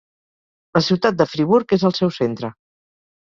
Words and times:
La 0.77 0.81
ciutat 0.85 1.19
de 1.19 1.27
Friburg 1.33 1.77
és 1.79 1.85
el 1.91 1.95
seu 1.99 2.13
centre. 2.17 2.51